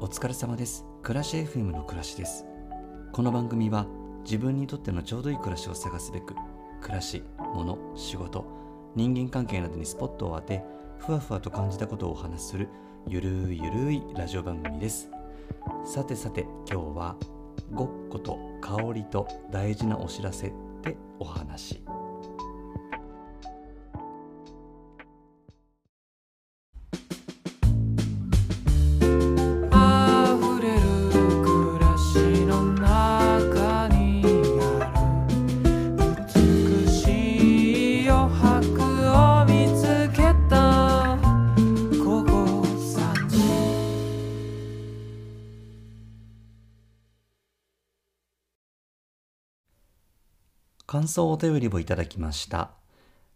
[0.00, 0.84] お疲れ様です。
[1.02, 2.46] 暮らし FM の暮らしです。
[3.12, 3.84] この番組は
[4.24, 6.36] 自分にとってのちょうどいい暮らしを探すべく
[6.80, 8.44] 暮らし、物、仕事、
[8.94, 10.62] 人間関係などにスポットを当て
[10.98, 12.68] ふわふわと感じたことをお話しする
[13.08, 15.10] ゆるいゆるいラジオ番組です。
[15.84, 17.16] さてさて今日は
[17.72, 21.82] ごっこと香りと大事なお知らせってお話
[50.90, 52.70] 感想お便りをいただきました。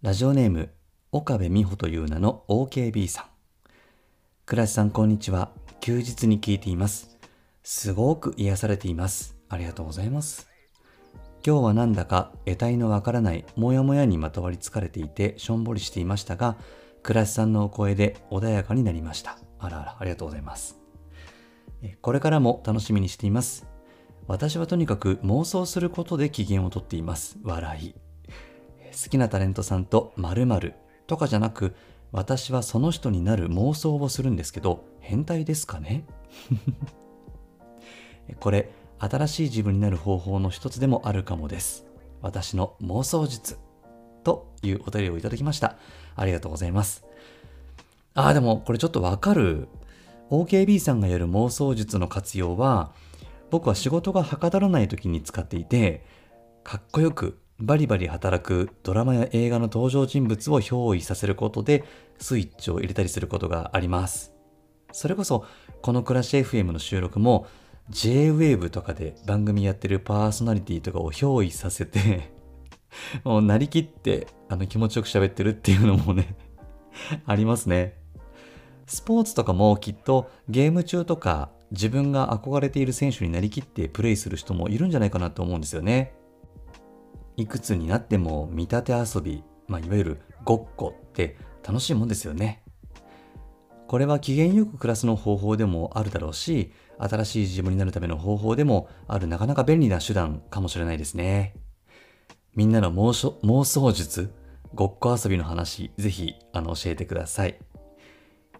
[0.00, 0.70] ラジオネーム
[1.12, 3.24] 岡部美穂という名の OKB さん。
[4.46, 5.50] 倉地さんこんにちは。
[5.82, 7.18] 休日に聞いています。
[7.62, 9.36] すごく癒されています。
[9.50, 10.48] ありがとうございます。
[11.46, 16.56] 今日はなんだか得体のわからないモヤモヤにまとわりつかれていてしょんぼりしていましたが
[17.02, 19.36] 倉地さんのお声で穏やかになりました。
[19.58, 20.78] あらあらありがとうございます。
[22.00, 23.73] これからも楽しみにしています。
[24.26, 27.36] 私はとにかく妄想することで機嫌をとっています。
[27.42, 27.94] 笑い。
[29.02, 30.74] 好きなタレントさんと〇〇
[31.06, 31.74] とかじゃなく、
[32.10, 36.06] 私はその人になる妄想をするんですけど、変態ですかね？
[38.40, 41.84] これ、新しい自分になる方法の一つでもあるかもです。
[42.22, 43.58] 私の妄想術。
[44.22, 45.76] というお便りをいただきました。
[46.16, 47.04] ありがとうございます。
[48.14, 49.68] ああ、でもこれちょっとわかる。
[50.30, 52.92] OKB さんがやる妄想術の活用は、
[53.54, 56.04] 僕は仕事がはかどらない時に使っていて、
[56.64, 61.84] かっこよくバリバリ働くドラマや映画の登場人物を憑依させることで
[62.18, 64.34] スイッチを入れたりすることがあります。
[64.90, 65.46] それこそ、
[65.82, 67.46] この暮らし FM の収録も
[67.90, 72.32] J-Wave とかで番組やってるパーソナリティとかを憑依させて、
[73.22, 76.34] もうなりきってあの気持ちよく喋ってるっていうのもね、
[77.24, 78.02] ありますね。
[78.88, 86.14] スポーツとかもきっとゲーム中とか自分が憧れている選手になりきってプレイする人もいるんじゃないかなと思うんですよね。
[87.36, 91.36] いくつになっても見立て遊び、まあ、いわゆるごっこって
[91.66, 92.62] 楽しいもんですよね。
[93.88, 101.54] これは機嫌よく暮らすの方法でもあるだろうし、新しい自分になるための方法でもあるなかなか便利な手段かもしれないですね。
[102.54, 104.32] みんなの妄想妄想術、
[104.74, 107.58] ごっこ遊びの話、ぜひあの教えてください。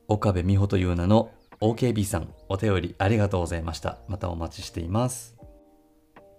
[0.08, 3.98] 岡部美穂という名の OKB さん、お便りありがとうございました。
[4.08, 5.36] またお待ちしています。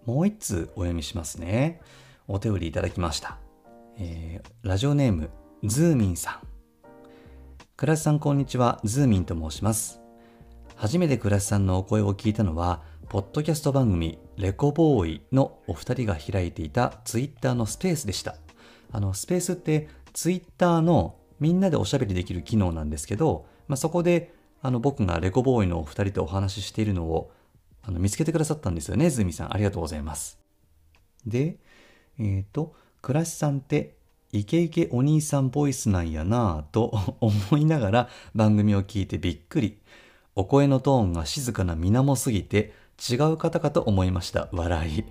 [0.05, 1.81] もう一通お読みしますね。
[2.27, 3.37] お便りいただきました。
[3.97, 5.29] えーラジオネーム、
[5.63, 6.47] ズーミンさん。
[7.77, 10.01] 倉石さんこんにちは、ズーミンと申します。
[10.75, 18.35] 初めて倉石さんのお声を聞いたのは、ポッドキャスト番組、レコボーイのお二人が開いていたツイッターのスペースでした。
[18.91, 24.33] あの、スペースってツイッターのみんなでおしゃべりできる機能なんですけど、まあ、そこで
[24.65, 27.31] あの僕がレコボーイのお二人とお話ししているのを
[27.83, 29.53] あの見つけてくださったんですよね、ズミさん。
[29.53, 30.39] ありがとうございます。
[31.25, 31.57] で、
[32.17, 32.73] えっ、と、
[33.03, 33.95] 倉石さんって
[34.31, 39.77] イケイケお兄さんボイスなんやなぁと 思いながら番組を聞いてびっくり。
[40.37, 42.73] お声のトーンが静かな水面すぎて
[43.09, 44.49] 違う方かと思いました。
[44.51, 45.05] 笑い。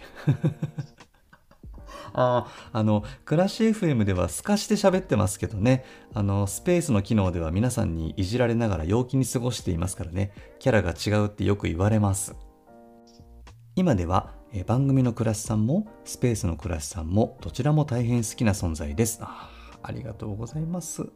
[2.14, 12.36] ああ、の、暮らし FM では透かして喋ってますけどね、あの、スペースの機能では皆さんにいじられながら陽気に過ごしていますからね、キャラが違うってよく言われます。
[13.74, 19.18] 今では、え番組の暮らしさんも、スペースの暮らしさんも、どちらも大変好きな存在です。
[19.20, 19.50] あ
[19.82, 21.06] ありがとうございます。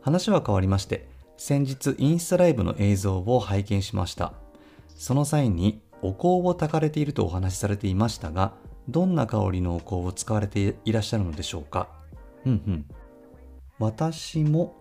[0.00, 4.34] 話は変わりまして、先日インスタライブの映像を拝見しました。
[4.96, 8.54] その際にお香を焚かれているとお話しされていましたが、
[8.88, 11.88] どんな香りのお香を使われていらっしゃるのでしょうか？
[12.44, 12.86] うんうん。
[13.78, 14.74] 私も、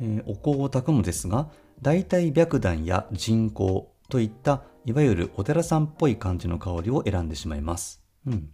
[0.00, 1.50] えーお香を焚くのですが、
[1.82, 8.02] 大体白檀や人香といったいわゆるお寺さんっぽい感じの香りを選んでしまいます。
[8.26, 8.50] うん。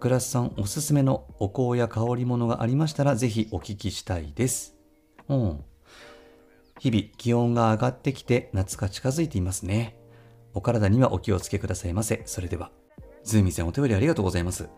[0.00, 4.76] グラスさんおすすめのお香や香り物がありましたらぜひお聞きしたいです。
[5.28, 5.64] うん。
[6.78, 9.98] 日々気温が上がってきて夏が近づいていますね。
[10.54, 12.22] お体にはお気をつけくださいませ。
[12.26, 12.70] それでは。
[13.28, 14.70] ズーミンさんお手振りありがとうございます。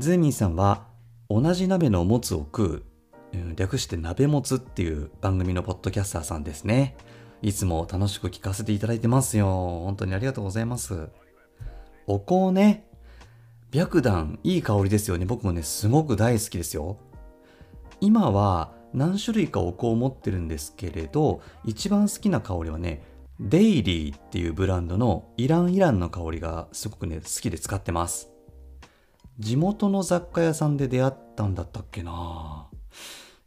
[0.00, 0.88] ズーミンさんは
[1.30, 2.84] 同じ鍋のもつを食
[3.32, 6.96] う、略して鍋もつっていう番組のポッドキャスターさんですね。
[7.40, 9.46] いつも楽しく聞かせていただいてますよ。
[9.84, 11.08] 本当にありがとうございます。
[12.08, 12.84] お香ね。
[13.72, 15.24] 白檀、いい香りですよね。
[15.24, 16.96] 僕もね、すごく大好きですよ。
[18.00, 23.04] 今は何種類かお香を持ってるんですけれど、一番好きな香りはね、
[23.40, 28.30] デイリーっていうブランドのイランイランの香りがすごくね好きで使ってます。
[29.40, 32.68] 地元の雑貨屋さんで出会ったんだったっけな。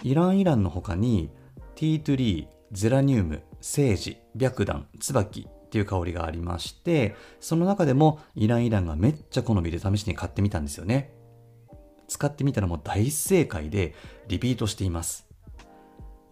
[0.04, 1.32] イランイランの他に
[1.76, 11.14] ティートゥリーゼラニウムセージ白檀椿っていう香りがありましてその中でもイランイランがめっちゃ好みで試しに買ってみたんですよね。
[12.08, 13.96] 使ってみたらもう大正解で
[14.28, 15.27] リピートしています。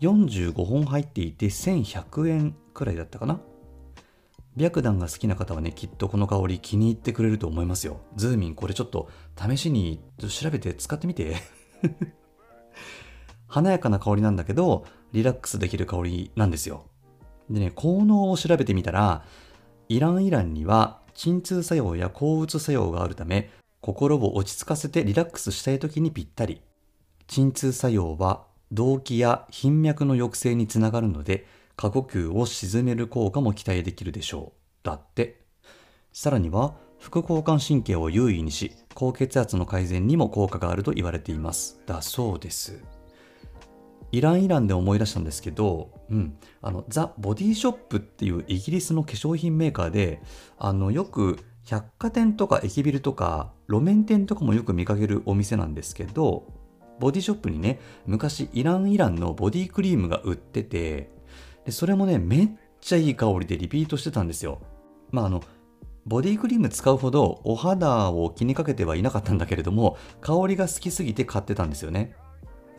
[0.01, 3.39] 45本入っていて1100円くらいだったかな？
[4.57, 7.99] 白檀が好きな方はねきっとこの香り気に入ってくれると思いますよ。
[8.15, 11.35] ズーミンこれちょっと試しに調べて使ってみて。
[13.47, 16.85] 華やかな香りなんだけどリラックスできる香りなんですよ。
[17.49, 19.23] でね効能を調べてみたら
[19.87, 23.49] イランイランには鎮痛作用や抗うつ作用があるため
[23.81, 26.61] 心を落ち着かせてリラックスしたい時にぴったり。
[27.27, 31.45] 鎮痛作用は動悸や頻脈の抑制につながるので
[31.75, 34.85] 過呼吸を鎮める効果も期待できるでしょう。
[34.85, 35.41] だって
[36.11, 41.81] さらには副交感神経を優位にし高血圧の改善にも効果があると言われています。
[41.85, 42.83] だそうです。
[44.11, 50.21] イランイランで思い出したんですけど、うん、あのザ・ボディショップっていうイギリスの化粧品メーカーで
[50.57, 56.47] あのよく百貨店とか駅ビルとか路面店とかもよく見かけるお店なんですけど
[56.99, 61.11] ボディショップにね昔イランイランのボディクリームが売ってて
[61.65, 62.49] でそれもねめっ
[62.79, 64.61] ちゃいい香りでリピートしてたんですよ。
[65.11, 65.41] まああの
[66.05, 72.15] ボディクリーム使うほどお肌を気にかけてはいなかったんだけれども香りが好きすぎて買ってたんですよね。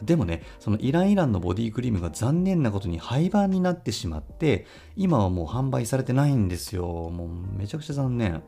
[0.03, 6.87] でもねそのイランイランのボディクリームが残念なことに廃盤になってしまって今はもう販売されてないんですよ。
[7.11, 7.29] もう
[7.59, 8.43] めちゃくちゃ残念。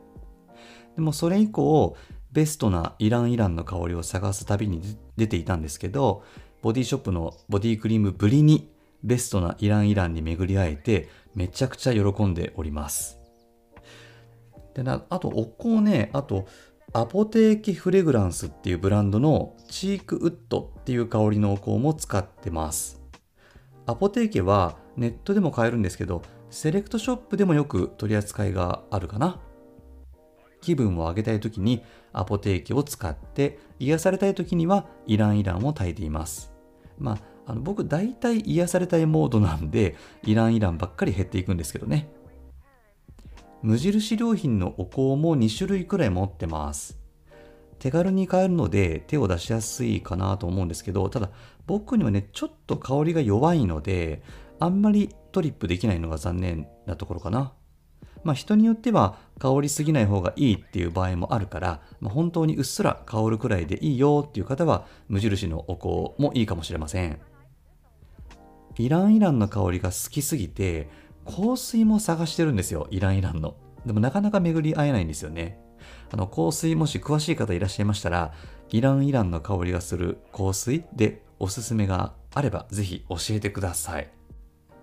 [0.95, 1.95] でもそれ以降
[2.31, 6.23] ベストなイランイランの香りを探す旅に出ていたんですけど
[6.61, 8.69] ボディショップのボディクリームぶりに
[9.03, 13.17] ベストなイランイランに巡り会えてめちゃくちゃ喜んでおります。
[14.73, 16.47] でなあとお香ねあと
[16.91, 23.01] アポテーキフレグランスっていうブランドのチークウッドっていう香りのお香も使ってます。
[23.85, 29.39] アポテーキはネットでも買えるんですけどセレクトショップでもよく取り扱いがあるかな。
[30.61, 31.83] 気分を上げたい時に
[32.13, 36.51] アポテーキを使って癒されたい時にはイランイランを炊いています。
[36.97, 42.09] まああの僕大体癒されたいモードなんでイランイランばっかり減っていくんですけどね。
[43.61, 46.99] 無印良品のお香も2種類くらい持ってます。
[47.79, 51.29] 手軽に買えるので手を出しやすいかなと思うんですけどただ
[51.65, 54.21] 僕にはねちょっと香りが弱いので
[54.59, 57.53] あんまりトリップできないのが残念なところかな。
[58.23, 67.19] まあ人によっては香りすぎない方がいいっていう場合もあるから、まあ、本当にうっすら香るくらいでいいよっていう方は無印のお香もいいかもしれません。
[68.77, 70.87] イランイランの香りが好きすぎて
[71.25, 73.55] 香水も探してるんですよイランイランの。
[73.85, 75.59] でもなかなか巡り合えないんですよね。
[76.11, 78.33] あの香水もし詳しい方いらっしゃいましたら
[78.69, 84.18] イランイランの香りがする香水でおすすめがあればぜひ教えてください。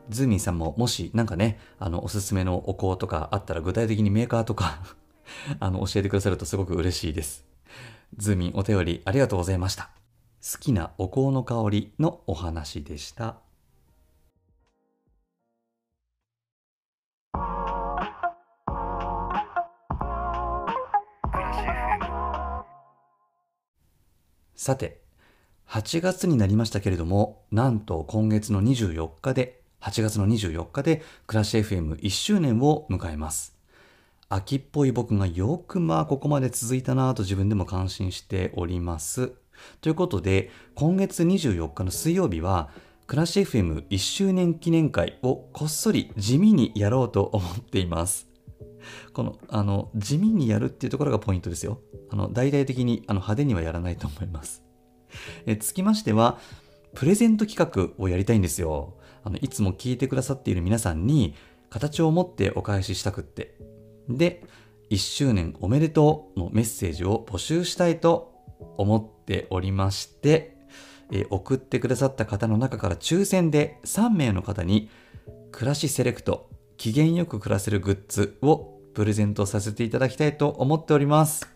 [0.08, 4.80] ズーミンさんももしなんかねあのおすすめのお香とかあったら具体的にメーカーとか
[5.60, 7.44] あの教えてくださるとすごく嬉しいです。
[8.16, 9.90] ズーミンお便りありがとうございました。
[10.52, 13.38] 好きなお香の香りのお話でした。
[24.54, 25.02] さて
[25.68, 33.56] 8月になりましたけれどもなんと今月の24日で8月の24日でクラッシュ FM1 周年を迎えます。
[34.28, 39.30] 秋っぽい僕がよくまあここまで続いたなぁと自分でも感心しております。
[39.80, 42.70] ということで今月24日の水曜日は
[43.06, 48.26] クラッシュ FM1 周年記念会をこっそり地味にやろうと思っています。
[49.12, 51.80] このあの地味にやるっていうところがポイントですよ。
[52.10, 54.64] あの大々的にあの派手にはやらないと思います。
[55.46, 56.40] えつきましては
[56.96, 58.96] プレゼント企画をやりたいんですよ。
[59.26, 61.34] あのいつも聞いてくださっている皆さんに
[61.68, 63.56] 形を持ってお返ししたくって。
[64.08, 64.44] で
[64.88, 68.32] 1周年おめでとうのメッセージを募集したいと
[68.78, 70.56] 思っておりまして、
[71.10, 74.90] えー送ってくださった方の中から抽選で3名の方に
[75.50, 81.48] 暮らしセレクト機嫌よく暮らせるグッズをプレゼントさせていただきたいと思っております。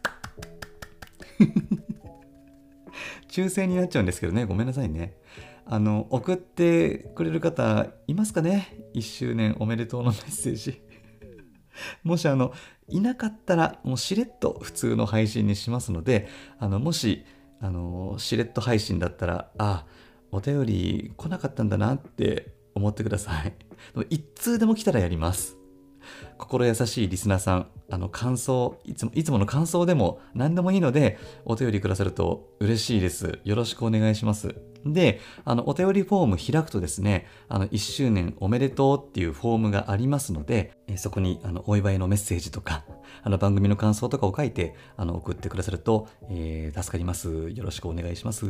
[3.30, 4.44] 抽選になっちゃうんですけどね。
[4.44, 5.19] ごめんなさいね。
[5.72, 10.82] あの送ってくれる方いますかね？1周年おめでとうのメッセージ。
[12.02, 12.52] もしあの
[12.88, 16.26] いなかったらもうしれっと普通の配信にしますので
[16.58, 17.24] あのもし
[17.60, 19.86] あのしれっと配信だったらあ
[20.32, 23.54] お便り来なかったんだなって思ってください。
[24.10, 25.56] 一通でも来たらやります。
[26.40, 33.38] 心優しいリスナーさん、あの、感想、いつも、いつもの感想でも何でもいいので、お便りくださると嬉しいです。
[33.44, 34.54] よろしくお願いします。
[34.86, 42.84] で、あの、お便りフォーム開くとですね、あの、1周年おめでとうっていうフォームがありますので、えそこに、あの、お祝いのメッセージとか、
[43.22, 47.50] あの、番組の感想とかを書いて、あの、送ってくださると、えー助かります。
[47.50, 48.46] よろしくお願いします。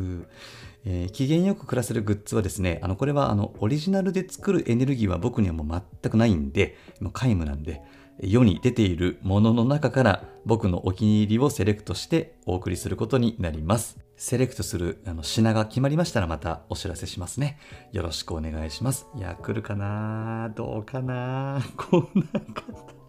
[0.85, 7.79] えー機嫌よく暮らせるグッズはですね、あの、これは、あの、オリジナルで作るエネルギーは僕にはもう全くないんで、もう皆無なんで、
[8.22, 13.98] 世に出ているものの中から僕のお気に入りをセレクトしてお送りすることになります。
[14.16, 17.58] セレクトするあの品が決まりましたらまたお知らせしますね。
[17.92, 19.06] よろしくお願いします。
[19.16, 20.50] いや、来るかな？
[20.54, 21.62] どうかな？
[21.76, 23.00] こんな方。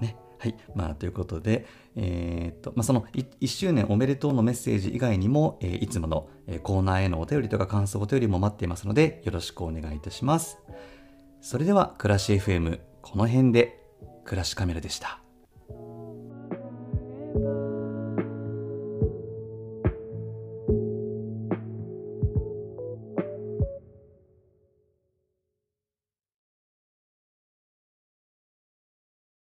[0.00, 0.16] ね。
[0.38, 0.56] はい。
[0.74, 10.58] まあ、ということで、えーっと、まあ、その1周年おめでとうのメッセージ以外にも、えーいつもの、えーコーナーへのお便りとか感想お便りも待っていますので、よろしくお願いいたします。
[11.40, 13.79] それでは、暮らし FM、この辺で、
[14.30, 15.18] 暮らしカメラでした。「